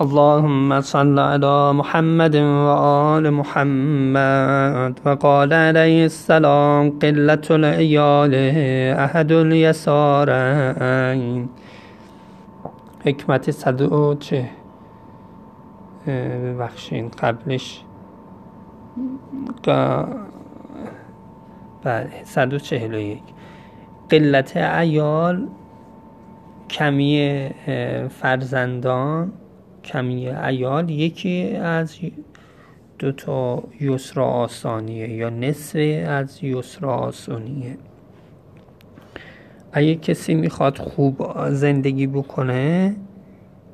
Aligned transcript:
اللهم 0.00 0.80
صل 0.80 1.18
على 1.18 1.72
محمد 1.72 2.36
وآل 2.36 3.30
محمد 3.30 5.00
وقال 5.06 5.52
عليه 5.52 6.04
السلام 6.04 6.98
قلة 6.98 7.42
العيال 7.50 8.34
أحد 8.98 9.32
اليسارين 9.32 10.68
حکمت 13.06 13.50
صد 13.50 13.82
و 13.82 14.14
چه 14.14 14.48
ببخشین 16.06 17.08
قبلش 17.08 17.84
بله 21.84 22.24
صد 22.24 22.54
و 22.54 22.58
چهل 22.58 22.94
و 22.94 22.98
یک 22.98 23.22
قلت 24.10 24.56
ایال 24.56 25.48
کمی 26.70 27.50
فرزندان 28.08 29.32
کمی 29.84 30.28
ایال 30.28 30.90
یکی 30.90 31.56
از 31.56 31.96
دو 32.98 33.12
تا 33.12 33.62
یسرا 33.80 34.26
آسانیه 34.26 35.08
یا 35.08 35.30
نصف 35.30 35.76
از 36.06 36.44
یسرا 36.44 36.94
آسانیه. 36.94 37.78
اگه 39.72 39.94
کسی 39.94 40.34
می‌خواد 40.34 40.78
خوب 40.78 41.26
زندگی 41.50 42.06
بکنه 42.06 42.96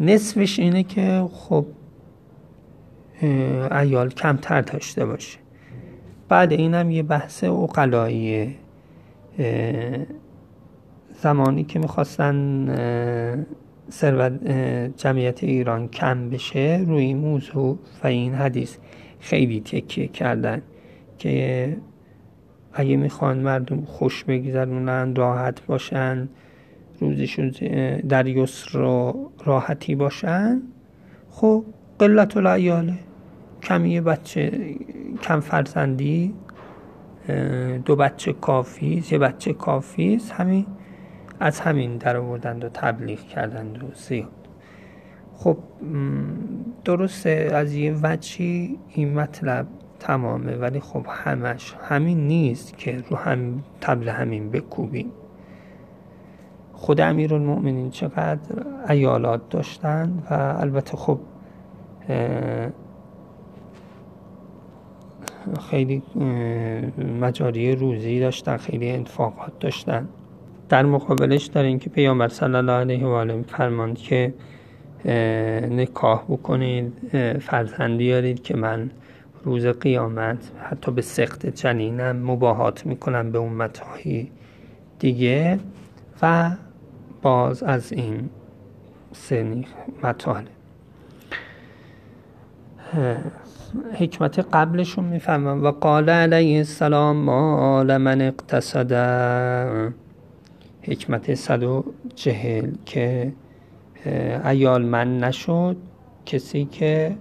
نصفش 0.00 0.58
اینه 0.58 0.82
که 0.82 1.28
خب 1.32 1.66
ایال 3.70 4.10
کمتر 4.10 4.60
داشته 4.60 5.06
باشه. 5.06 5.38
بعد 6.28 6.52
اینم 6.52 6.90
یه 6.90 7.02
بحث 7.02 7.44
اقلاییه 7.44 8.54
زمانی 11.22 11.64
که 11.64 11.78
می‌خواستن 11.78 12.66
ثروت 13.90 14.46
جمعیت 14.96 15.44
ایران 15.44 15.88
کم 15.88 16.30
بشه 16.30 16.84
روی 16.86 17.02
این 17.04 17.18
موضوع 17.18 17.78
و 18.04 18.06
این 18.06 18.34
حدیث 18.34 18.76
خیلی 19.20 19.60
تکیه 19.60 20.06
کردن 20.06 20.62
که 21.18 21.76
اگه 22.72 22.96
می‌خوان 22.96 23.38
مردم 23.38 23.84
خوش 23.84 24.24
بگذرونن 24.24 25.14
راحت 25.14 25.66
باشن 25.66 26.28
روزشون 27.00 27.48
در 28.08 28.26
یسر 28.26 28.78
و 28.78 29.30
راحتی 29.44 29.94
باشن 29.94 30.62
خب 31.30 31.64
قلت 31.98 32.36
العیاله 32.36 32.98
کمی 33.62 34.00
بچه 34.00 34.74
کم 35.22 35.40
فرزندی 35.40 36.34
دو 37.84 37.96
بچه 37.96 38.32
کافی 38.32 39.04
یه 39.10 39.18
بچه 39.18 39.52
کافی 39.52 40.20
همین 40.32 40.66
از 41.44 41.60
همین 41.60 41.96
در 41.96 42.16
آوردند 42.16 42.64
و 42.64 42.68
تبلیغ 42.68 43.20
کردند 43.20 43.84
و 43.84 43.86
زیاد. 43.94 44.28
خب 45.34 45.56
درسته 46.84 47.50
از 47.52 47.74
یه 47.74 47.94
وچی 48.02 48.78
این 48.88 49.14
مطلب 49.14 49.66
تمامه 50.00 50.56
ولی 50.56 50.80
خب 50.80 51.06
همش 51.08 51.74
همین 51.82 52.26
نیست 52.26 52.78
که 52.78 53.02
رو 53.10 53.16
هم 53.16 53.62
تبل 53.80 54.08
همین 54.08 54.50
بکوبیم. 54.50 55.10
خود 56.72 57.00
امیر 57.00 57.34
المؤمنین 57.34 57.90
چقدر 57.90 58.66
ایالات 58.88 59.48
داشتن 59.48 60.22
و 60.30 60.34
البته 60.58 60.96
خب 60.96 61.18
خیلی 65.70 66.02
مجاری 67.20 67.76
روزی 67.76 68.20
داشتن 68.20 68.56
خیلی 68.56 68.90
انفاقات 68.90 69.58
داشتن. 69.58 70.08
در 70.68 70.82
مقابلش 70.86 71.46
دارین 71.46 71.78
که 71.78 71.90
پیامبر 71.90 72.28
صلی 72.28 72.54
الله 72.54 72.72
علیه 72.72 73.06
و 73.06 73.08
آله 73.08 73.42
فرماند 73.42 73.98
که 73.98 74.34
نکاح 75.70 76.22
بکنید 76.28 76.92
فرزندی 77.40 78.04
یارید 78.04 78.42
که 78.42 78.56
من 78.56 78.90
روز 79.44 79.66
قیامت 79.66 80.38
حتی 80.70 80.92
به 80.92 81.02
سخت 81.02 81.46
جنینم 81.46 82.16
مباهات 82.16 82.86
می‌کنم 82.86 83.32
به 83.32 83.38
امتهایی 83.38 84.30
دیگه. 84.98 85.58
و 86.22 86.50
باز 87.22 87.62
از 87.62 87.92
این 87.92 88.28
سنی 89.12 89.66
مطالب. 90.02 90.46
حکمت 93.98 94.38
قبلشون 94.52 95.04
می‌فهمم. 95.04 95.64
و 95.64 95.70
قال 95.70 96.10
علیه 96.10 96.58
السلام 96.58 97.16
ما 97.16 97.82
من 97.84 98.20
اقتصد. 98.20 98.92
حکمت 100.86 101.34
صد 101.34 101.62
و 101.62 101.84
چهل 102.14 102.70
که 102.86 103.32
ایال 104.44 104.84
من 104.84 105.18
نشد 105.18 105.76
کسی 106.26 106.64
که 106.64 107.16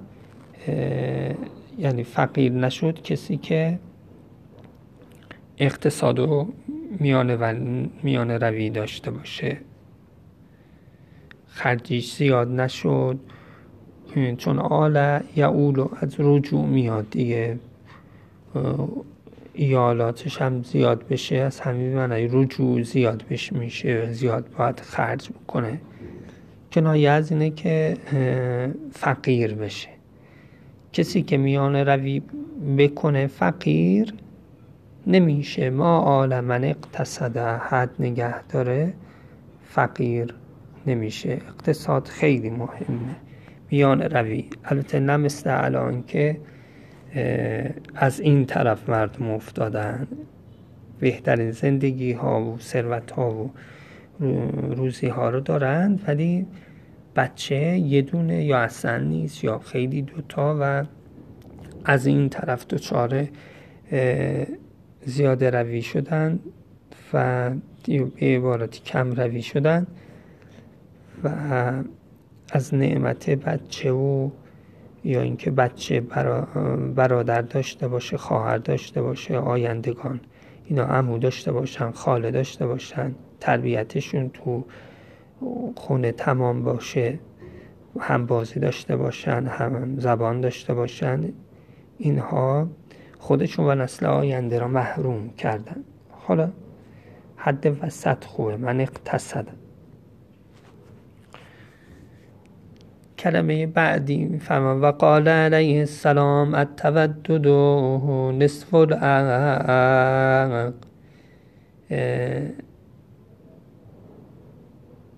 یعنی 1.78 2.04
فقیر 2.04 2.52
نشد 2.52 3.02
کسی 3.02 3.38
که 3.38 3.80
اقتصاد 5.58 6.20
و 6.20 6.48
میان, 7.00 7.36
و 7.36 7.54
میان 8.04 8.32
روی 8.32 8.70
داشته 8.70 9.12
باشه. 9.12 9.58
خرجیش 11.48 12.16
زیاد 12.16 12.48
نشد 12.48 13.20
چون 14.38 14.60
آل 14.60 15.20
یعول 15.36 15.86
از 15.96 16.16
رجوع 16.20 16.66
میاد 16.66 17.10
دیگه. 17.10 17.60
ایالاتش 19.54 20.42
هم 20.42 20.64
زیاد 20.64 21.08
بشه 21.08 21.36
از 21.36 21.60
همین 21.60 21.96
معنی 21.96 22.28
رجوع 22.32 22.82
زیاد 22.82 23.24
بشه 23.30 23.58
میشه 23.58 24.14
زیاد 24.14 24.46
باید 24.58 24.80
خرج 24.80 25.30
بکنه. 25.30 25.82
کنایه 26.72 27.10
از 27.10 27.32
اینه 27.32 27.50
که 27.50 27.98
فقیر 28.92 29.54
بشه. 29.54 29.90
کسی 30.94 31.22
که 31.22 31.38
میان 31.38 31.76
روی 31.76 32.22
بکنه 32.78 33.28
فقیر 33.28 34.14
نمیشه. 35.08 35.70
ما 35.70 35.98
عالمن 35.98 36.64
اقتصده 36.64 37.58
حد 37.58 37.90
نگه 38.00 38.44
داره 38.44 38.94
فقیر 39.64 40.36
نمیشه. 40.88 41.30
اقتصاد 41.30 42.08
خیلی 42.08 42.50
مهمه. 42.50 43.16
میان 43.72 44.02
روی. 44.02 44.46
البته 44.66 45.00
نه 45.00 45.18
مثل 45.18 45.66
الان 45.66 46.04
که 46.08 46.38
از 47.96 48.20
این 48.20 48.46
طرف 48.46 48.90
مردم 48.90 49.32
افتادن. 49.32 50.08
بهترین 51.00 51.52
زندگی 51.52 52.12
ها 52.12 52.42
و 52.42 52.60
ثروت 52.60 53.12
ها 53.12 53.32
و 53.34 53.52
روزی 54.76 55.08
ها 55.08 55.30
رو 55.30 55.40
دارند 55.40 56.04
ولی 56.08 56.48
بچه 57.16 57.78
یه 57.78 58.02
دونه 58.02 58.44
یا 58.44 58.58
اصلا 58.58 58.98
نیست 58.98 59.44
یا 59.44 59.60
خیلی 59.60 60.02
دوتا 60.02 60.58
و 60.62 60.86
از 61.86 62.06
این 62.06 62.30
طرف 62.30 62.66
دوچاره 62.68 63.30
زیاده 65.06 65.50
روی 65.50 65.82
شدن 65.82 66.40
و 67.14 67.50
به 67.88 68.12
عبارتی 68.22 68.80
کم 68.80 69.12
روی 69.12 69.42
شدن 69.42 69.88
و 71.24 71.30
از 72.52 72.74
نعمت 72.74 73.30
بچه 73.30 73.92
و 73.92 74.30
یا 75.04 75.22
اینکه 75.22 75.52
بچه 75.52 76.02
برادر 76.96 77.42
داشته 77.42 77.88
باشه 77.88 78.18
خواهر 78.18 78.58
داشته 78.58 79.02
باشه 79.02 79.38
آیندگان 79.38 80.20
اینا 80.66 80.84
عمو 80.84 81.18
داشته 81.18 81.52
باشن 81.52 81.92
خاله 81.92 82.32
داشته 82.32 82.68
باشن 82.68 83.16
تربیتشون 83.40 84.30
تو 84.30 84.64
خونه 85.76 86.12
تمام 86.12 86.64
باشه 86.64 87.20
هم 88.00 88.26
بازی 88.26 88.60
داشته 88.60 88.96
باشن 88.96 89.46
هم 89.46 90.00
زبان 90.00 90.42
داشته 90.42 90.74
باشن 90.74 91.34
اینها 91.98 92.68
خودشون 93.20 93.66
و 93.66 93.76
نسل 93.76 94.06
آینده 94.06 94.60
را 94.60 94.68
محروم 94.68 95.30
کردن. 95.30 95.84
حالا 96.12 96.50
حد 97.36 97.78
وسط 97.84 98.24
خوبه 98.24 98.58
من 98.58 98.82
اقتصدم. 98.82 99.56
کلمه 103.24 103.68
بعدی 103.68 104.18
می‌فهمم 104.18 104.82
و 104.82 104.92
قال 104.92 105.28
علیه 105.28 105.80
السلام 105.80 106.54
التودد 106.54 107.32
نصف 108.44 108.74
العقل 108.74 110.72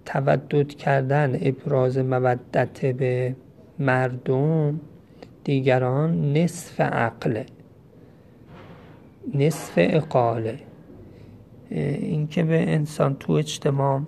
تودد 0.05 0.67
کردن 0.67 1.39
ابراز 1.41 1.97
مودت 1.97 2.85
به 2.85 3.35
مردم 3.79 4.79
دیگران 5.43 6.37
نصف 6.37 6.81
عقله 6.81 7.45
نصف 9.33 9.73
اقاله. 9.77 10.59
اینکه 11.69 12.43
به 12.43 12.73
انسان 12.73 13.15
تو 13.19 13.33
اجتماع 13.33 14.01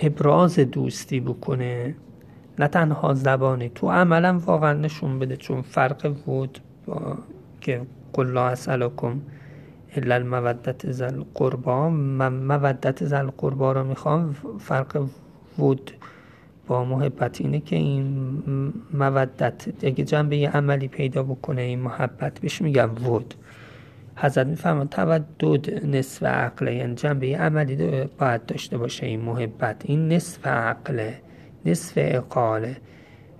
ابراز 0.00 0.58
دوستی 0.58 1.20
بکنه 1.20 1.94
نه 2.58 2.68
تنها 2.68 3.14
زبانی 3.14 3.68
تو 3.68 3.90
عملا 3.90 4.38
واقعا 4.38 4.72
نشون 4.72 5.18
بده 5.18 5.36
چون 5.36 5.62
فرق 5.62 6.14
بود 6.26 6.58
با 6.86 7.18
که 7.60 7.80
قل 8.12 8.26
لا 8.26 8.48
اسالکم 8.48 9.20
الا 9.96 10.14
المودت 10.14 10.90
زل 10.90 11.22
قربا 11.34 11.90
من 11.90 12.32
مودت 12.32 13.04
زل 13.04 13.26
قربا 13.38 13.72
رو 13.72 13.84
می‌خوام 13.84 14.36
فرق 14.58 15.06
بود 15.56 15.90
با 16.66 16.84
محبت 16.84 17.40
اینه 17.40 17.60
که 17.60 17.76
این 17.76 18.72
مودت 18.94 19.68
اگه 19.82 20.04
جنبه 20.04 20.48
عملی 20.48 20.88
پیدا 20.88 21.22
بکنه 21.22 21.62
این 21.62 21.80
محبت 21.80 22.40
بهش 22.40 22.62
میگم 22.62 22.90
ود. 23.06 23.34
حضرت 24.16 24.46
میفرمان 24.46 24.88
تودد 24.88 25.96
نصف 25.96 26.22
عقله 26.22 26.74
یعنی 26.74 26.94
جنبه 26.94 27.36
عملی 27.36 28.04
باید 28.18 28.46
داشته 28.46 28.78
باشه 28.78 29.06
این 29.06 29.20
محبت 29.20 29.76
این 29.84 30.12
نصف 30.12 30.46
عقله. 30.46 31.25
نصف 31.66 31.92
اقاله 31.96 32.76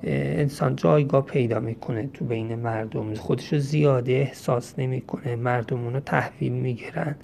انسان 0.03 0.77
جایگاه 0.77 1.27
پیدا 1.27 1.61
می‌کنه 1.61 2.11
تو 2.15 2.25
بین 2.25 2.55
مردم. 2.55 3.15
خودش 3.15 3.53
رو 3.53 3.59
زیاده 3.59 4.13
احساس 4.13 4.79
نمی‌کنه. 4.79 5.37
مردم 5.37 5.85
اونو 5.85 6.01
تحویل 6.01 6.53
می‌گیرن 6.53 7.15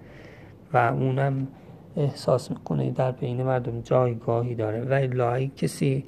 و 0.72 0.76
اونم 0.76 1.48
احساس 1.96 2.50
می‌کنه 2.50 2.90
در 2.90 3.12
بین 3.12 3.42
مردم 3.42 3.80
جایگاهی 3.80 4.54
داره. 4.54 4.82
و 4.82 4.92
الهی 4.92 5.52
کسی 5.56 6.04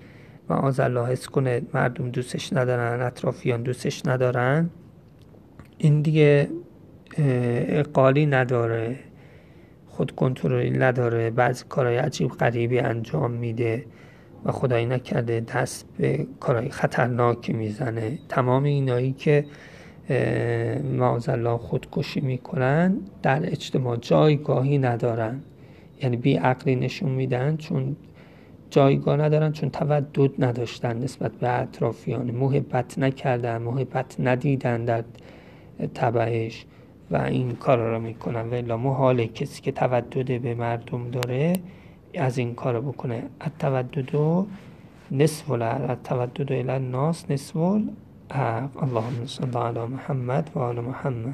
معاذ 0.51 0.81
الله 0.81 1.07
حس 1.07 1.29
کنه 1.29 1.63
مردم 1.75 2.11
دوستش 2.11 2.53
ندارن 2.53 3.03
اطرافیان 3.03 3.63
دوستش 3.63 4.07
ندارن 4.07 4.71
این 5.79 6.03
دیگه 6.03 6.49
اقالی 7.69 8.27
نداره 8.27 8.97
خود 9.87 10.11
کنترلی 10.11 10.71
نداره. 10.71 11.31
بعضی 11.31 11.65
کارهای 11.69 11.97
عجیب 11.97 12.31
غریبی 12.31 12.79
انجام 12.79 13.31
میده. 13.31 13.85
و 14.45 14.53
خدایی 14.53 14.87
نکرده 14.87 15.41
دست 15.41 15.87
به 15.99 16.27
کارهای 16.41 16.69
خطرناکی 16.69 17.53
می‌زنه. 17.53 18.19
تمام 18.29 18.65
اینایی 18.65 19.13
که 19.13 19.45
الله 21.29 21.57
خودکشی 21.57 22.21
می‌کنن 22.21 22.97
در 23.23 23.47
اجتماع 23.47 23.97
جایگاهی 23.97 24.79
ندارن. 24.79 25.41
یعنی 26.03 26.17
بی 26.17 26.37
عقلی 26.37 26.77
نشون 26.77 27.11
میدن 27.11 27.57
چون 27.57 27.97
جایگاه 28.71 29.17
ندارن 29.17 29.53
چون 29.53 29.71
تودد 29.71 30.45
نداشتن 30.45 30.99
نسبت 30.99 31.33
به 31.33 31.61
اطرافیان. 31.61 32.31
محبت 32.31 32.99
نکردن 32.99 33.63
محبت 33.63 34.17
ندیدن 34.21 34.85
در 34.85 35.05
تبعش 35.95 36.67
و 37.11 37.17
این 37.17 37.51
کار 37.53 37.79
را 37.79 37.99
می‌کنن. 37.99 38.51
و 38.51 38.55
الا 38.55 38.77
محال 38.77 39.27
کسی 39.27 39.63
که 39.63 39.73
تودد 39.73 40.41
به 40.41 40.55
مردم 40.55 41.11
داره 41.11 41.53
از 42.19 42.39
این 42.39 42.55
کار 42.55 42.81
بکنه. 42.81 43.23
التودد 43.41 44.47
نصف 45.11 45.51
التودد 45.91 46.53
الى 46.53 46.71
الناس 46.71 47.31
نصف 47.31 47.57
اللهم 48.83 49.27
صل 49.27 49.57
علی 49.57 49.87
محمد 49.87 50.51
و 50.55 50.59
آل 50.59 50.81
محمد. 50.81 51.33